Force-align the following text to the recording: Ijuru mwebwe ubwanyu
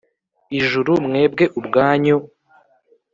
Ijuru 0.59 0.91
mwebwe 1.05 1.45
ubwanyu 1.59 2.17